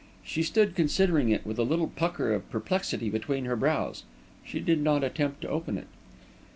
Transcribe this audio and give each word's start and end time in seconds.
She 0.23 0.41
stood 0.41 0.73
considering 0.73 1.29
it 1.29 1.45
with 1.45 1.59
a 1.59 1.63
little 1.63 1.89
pucker 1.89 2.33
of 2.33 2.49
perplexity 2.49 3.07
between 3.11 3.45
her 3.45 3.55
brows. 3.55 4.01
She 4.43 4.59
did 4.59 4.81
not 4.81 5.03
attempt 5.03 5.41
to 5.41 5.49
open 5.49 5.77
it. 5.77 5.85